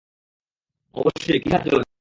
অবশ্যই, 0.95 1.39
কী 1.39 1.49
সাহায্য 1.49 1.69
লাগবে? 1.71 1.89